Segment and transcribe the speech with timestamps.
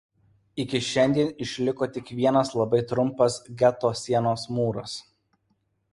[0.61, 5.01] Iki šiandien išliko tik vienas labai trumpas geto sienos mūras.